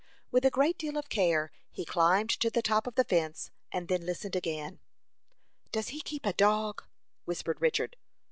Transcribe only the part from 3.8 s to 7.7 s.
then listened again. "Does he keep a dog?" whispered